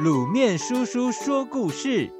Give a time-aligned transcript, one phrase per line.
[0.00, 2.10] 卤面叔叔说故事：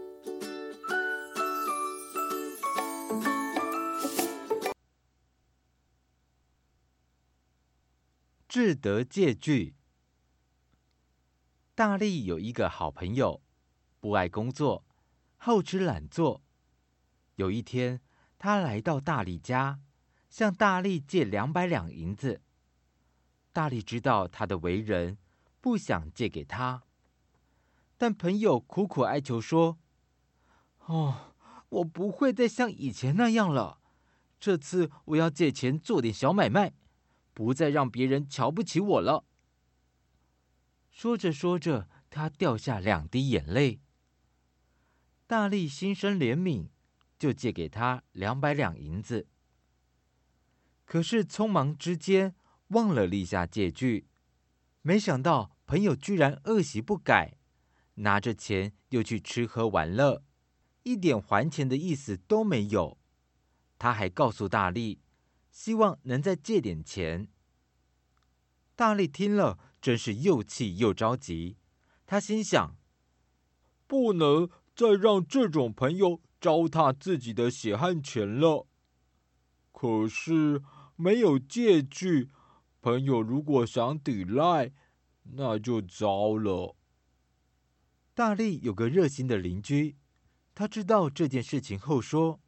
[8.47, 9.75] 志得借据。
[11.75, 13.41] 大力有一个好朋友，
[14.01, 14.85] 不爱工作，
[15.39, 16.43] 好吃懒做。
[17.37, 18.03] 有一天，
[18.39, 19.81] 他来到大力家，
[20.29, 22.43] 向大力借两百两银子。
[23.51, 25.17] 大力知道他的为人，
[25.63, 26.83] 不想借给他。
[28.03, 29.79] 但朋友苦苦哀求说
[30.87, 31.37] ：“哦，
[31.69, 33.81] 我不会再像以前那样了。
[34.41, 36.75] 这次我要借钱做点小买卖，
[37.33, 39.25] 不再让别人瞧不起我了。”
[40.91, 43.81] 说着说着，他掉下两滴眼泪。
[45.29, 46.71] 大力心生怜悯，
[47.21, 49.29] 就借给他两百两银子。
[50.85, 52.35] 可是匆忙之间
[52.71, 54.09] 忘了立下借据，
[54.81, 57.39] 没想到朋友居然恶习不改。
[57.95, 60.23] 拿着钱又去吃喝玩乐，
[60.83, 62.99] 一点还钱的意思都没有。
[63.79, 65.01] 他还告诉大力，
[65.51, 67.29] 希望能再借点钱。
[68.75, 71.57] 大力听了，真是又气又着急。
[72.07, 72.77] 他心想：
[73.87, 78.67] 不能再让这种朋友糟蹋自己的血汗钱了。
[79.71, 80.63] 可是
[80.97, 82.31] 没有借据，
[82.81, 84.73] 朋友如果想抵赖，
[85.35, 86.77] 那就糟了。
[88.15, 89.97] 大力有个热心的邻居，
[90.55, 92.41] 他知道这件事情后说：“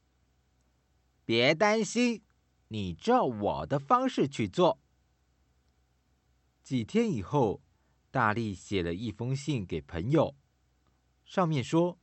[1.24, 2.22] 别担心，
[2.68, 4.78] 你照我的方式去做。”
[6.62, 7.62] 几天以后，
[8.10, 10.36] 大力写了一封信给朋友，
[11.24, 11.98] 上面说：“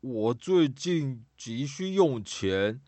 [0.00, 2.80] 我最近急需用钱，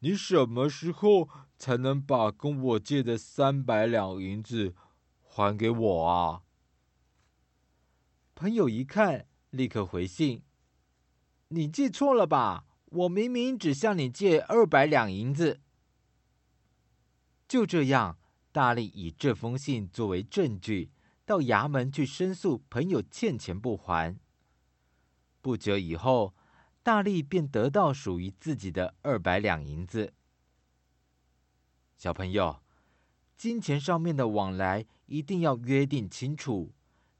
[0.00, 4.74] 你什么时候才能把跟我借的三百两银子
[5.22, 6.42] 还给我啊？”
[8.44, 10.42] 朋友一看，立刻回信
[11.48, 12.66] ：“你记错了吧？
[12.84, 15.62] 我明明只向你借二百两银子。”
[17.48, 18.18] 就这样，
[18.52, 20.90] 大力以这封信作为证据，
[21.24, 24.14] 到衙门去申诉朋友欠钱不还。
[25.40, 26.34] 不久以后，
[26.82, 30.12] 大力便得到属于自己的二百两银子。
[31.96, 32.60] 小朋友，
[33.38, 36.74] 金钱上面的往来一定要约定清楚。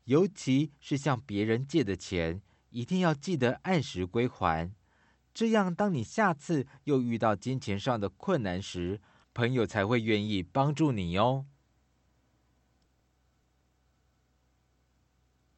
[0.04, 4.74] 尤其是向别人借的钱，一定要记得按时归还。
[5.32, 9.00] 这样，当你下次又遇到金钱上的困难时，
[9.32, 11.46] 朋友才会愿意帮助你哦。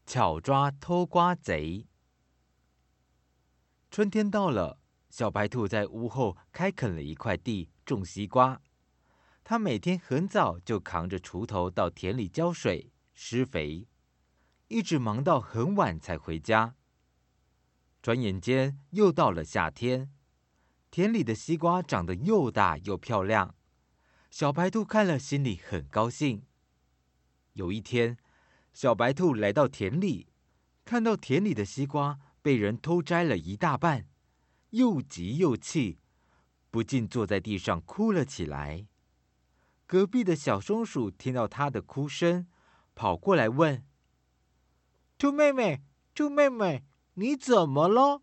[0.07, 1.89] 巧抓偷瓜贼。
[3.91, 4.79] 春天到了，
[5.11, 8.63] 小白兔在屋后开垦了一块地，种西瓜。
[9.43, 13.89] 它每天很早就扛着锄头到田里浇水、施肥。
[14.69, 16.75] 一直忙到很晚才回家。
[18.03, 20.13] 转眼间又到了夏天，
[20.91, 23.55] 田里的西瓜长得又大又漂亮，
[24.31, 26.45] 小白兔看了心里很高兴。
[27.55, 28.17] 有一天，
[28.73, 30.29] 小白兔来到田里，
[30.85, 34.09] 看到田里的西瓜被人偷摘了一大半，
[34.71, 35.99] 又急又气，
[36.71, 38.87] 不禁坐在地上哭了起来。
[39.87, 42.49] 隔壁的小松鼠听到它的哭声，
[42.95, 43.85] 跑过来问。
[45.19, 45.81] 兔妹妹，
[46.15, 46.85] 兔妹妹，
[47.15, 48.21] 你怎么了？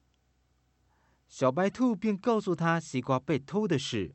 [1.27, 4.13] 小白兔便告诉他西瓜被偷的事。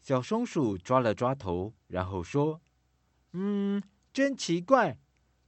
[0.00, 2.60] 小松鼠抓了抓头，然后说
[3.30, 3.80] ：“嗯，
[4.12, 4.98] 真奇怪，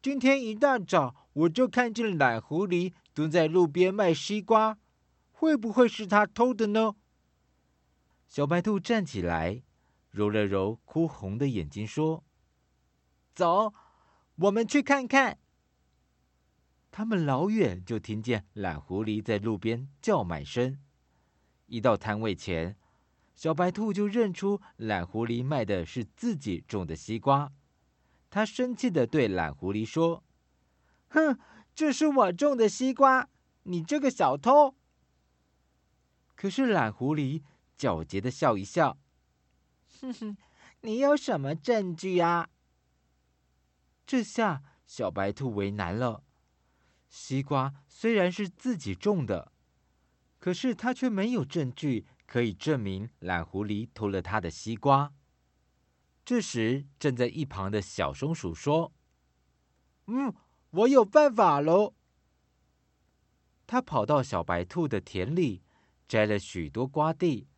[0.01, 4.79] 今天一大早我就看见懒狐狸蹲在路边卖西瓜，
[5.33, 6.95] 会不会是他偷的呢？”
[8.29, 9.65] 小白兔站起来，
[10.11, 12.23] 揉了揉哭红的眼睛，说
[13.35, 13.75] ：“走，
[14.37, 15.37] 我们去看看。”
[16.91, 20.79] 他们老远就听见懒狐狸在路边叫卖声，
[21.67, 22.77] 一到摊位前，
[23.35, 27.53] 小白兔就认出懒狐狸卖的是自己种的西瓜。
[28.29, 30.25] 他生气的对懒狐狸说
[31.11, 31.39] ：“哼，
[31.75, 33.29] 这是我种的西瓜，
[33.63, 34.75] 你这个小偷！”
[36.35, 37.43] 可是懒狐狸
[37.79, 38.99] 狡黠的笑一笑
[40.01, 40.37] ：“哼哼，
[40.81, 42.49] 你有什么证据啊？”
[44.07, 46.25] 这下小白兔为难了。
[47.11, 49.53] 西瓜虽然是自己种的，
[50.39, 55.13] 可是他却没有证据可以证明懒狐狸偷了他的西瓜。
[56.25, 58.93] 这时，站在一旁的小松鼠说
[60.07, 60.33] ：“嗯，
[60.71, 61.95] 我有办法喽。”
[63.67, 65.63] 他跑到小白兔的田里，
[66.07, 67.49] 摘了许多瓜蒂，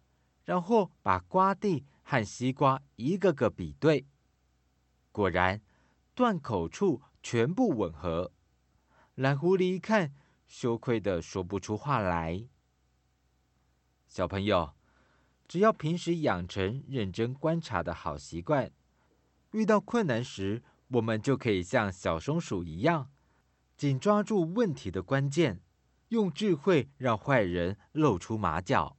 [0.44, 4.06] 然后把瓜蒂和西瓜一个个比对，
[5.10, 5.60] 果然
[6.14, 8.32] 断口处全部吻合。
[9.16, 10.14] 蓝狐狸一看，
[10.46, 12.46] 羞愧的说不出话来。
[14.08, 14.72] 小朋友，
[15.46, 18.72] 只要平时养成认真观察的好习惯，
[19.50, 23.10] 遇到困难时，我们就可以像小松鼠一样，
[23.76, 25.60] 紧抓住问题的关键，
[26.08, 28.96] 用智慧让坏人露出马脚。